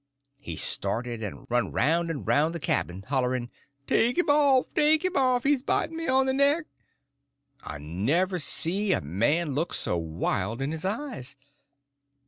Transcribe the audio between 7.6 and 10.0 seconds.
I never see a man look so